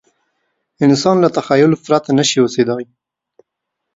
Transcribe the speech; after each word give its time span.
انسان 0.85 1.15
له 1.23 1.29
تخیل 1.37 1.71
پرته 1.85 2.09
نه 2.17 2.23
شي 2.29 2.37
اوسېدای. 2.41 2.85